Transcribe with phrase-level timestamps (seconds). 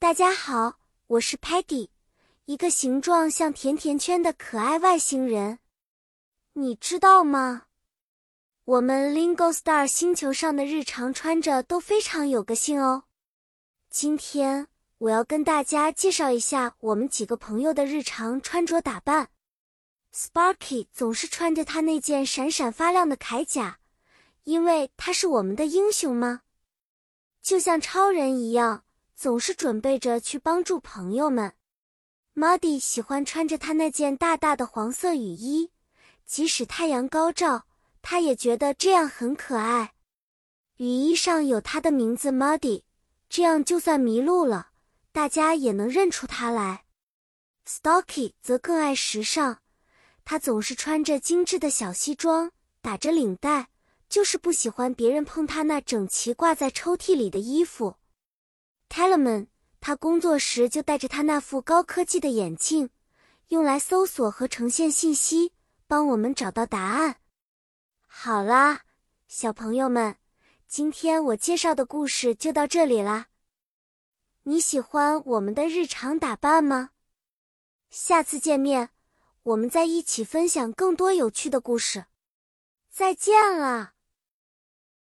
[0.00, 0.78] 大家好，
[1.08, 1.88] 我是 Patty，
[2.44, 5.58] 一个形状像甜甜圈的可爱外星人。
[6.52, 7.64] 你知道吗？
[8.64, 13.06] 我们 Lingo Star 星球上的日常穿着都非常有个性哦。
[13.90, 19.30] 今天我要跟大家介绍一下我们几个朋友的日常穿着打扮。
[20.14, 23.80] Sparky 总是穿着他那件闪闪发亮的铠甲，
[24.44, 26.42] 因为他是我们的英雄吗？
[27.42, 28.84] 就像超人一样。
[29.18, 31.54] 总是准备着去帮助朋友们。
[32.36, 35.72] Muddy 喜欢穿着他那件大大的黄色雨衣，
[36.24, 37.66] 即使太阳高照，
[38.00, 39.94] 他也觉得这样很可爱。
[40.76, 42.84] 雨衣上有他的名字 Muddy，
[43.28, 44.68] 这样就算迷路了，
[45.10, 46.84] 大家也能认出他来。
[47.66, 49.58] Stocky 则更爱时尚，
[50.24, 53.70] 他总是穿着精致的小西装，打着领带，
[54.08, 57.96] 就是不喜欢别人碰他那整齐挂在抽屉里的衣服。
[58.88, 59.46] Telemann，
[59.80, 62.90] 他工作时就戴着他那副高科技的眼镜，
[63.48, 65.52] 用来搜索和呈现信息，
[65.86, 67.16] 帮我们找到答案。
[68.06, 68.80] 好啦，
[69.28, 70.16] 小朋友们，
[70.66, 73.26] 今天我介绍的故事就到这里啦。
[74.44, 76.90] 你喜欢我们的日常打扮吗？
[77.90, 78.90] 下次见面，
[79.42, 82.06] 我们再一起分享更多有趣的故事。
[82.90, 83.92] 再见了。